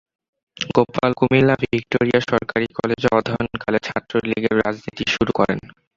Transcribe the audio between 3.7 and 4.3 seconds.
ছাত্র